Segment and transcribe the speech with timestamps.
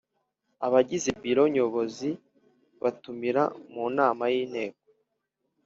[0.65, 2.09] Abagize Biro Nyobozi
[2.81, 4.83] batumira mu nama y Inteko